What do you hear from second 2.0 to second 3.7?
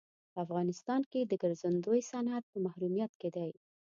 صنعت په محرومیت کې دی.